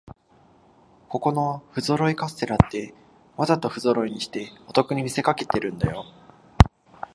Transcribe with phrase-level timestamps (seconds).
[1.09, 2.95] ここのふぞろいカステラって、
[3.37, 6.05] わざとふぞろいにしてお得に見せかけてるんだよ